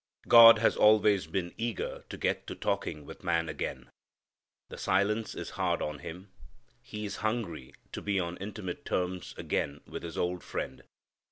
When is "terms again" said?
8.83-9.81